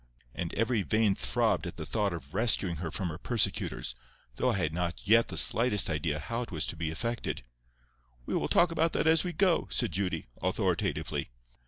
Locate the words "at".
1.67-1.75